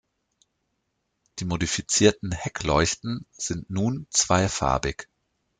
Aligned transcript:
Die 1.37 1.45
modifizierten 1.45 2.31
Heckleuchten 2.31 3.27
sind 3.33 3.69
nun 3.69 4.07
zweifarbig. 4.09 5.07